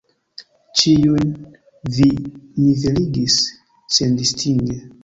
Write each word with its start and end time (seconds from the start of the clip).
Ĉiujn 0.79 1.29
vi 1.99 2.09
niveligis 2.25 3.39
sendistinge. 4.01 4.85